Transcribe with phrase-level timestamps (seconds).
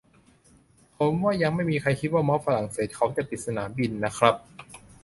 [0.95, 4.35] ผมว่ายังไม่มีใครคิดว่าม็อบฝรั่งเศสเขาจะปิดสนามบินนะครับ